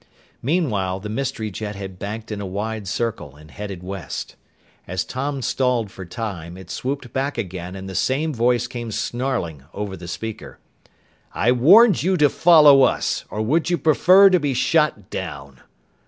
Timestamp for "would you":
13.43-13.77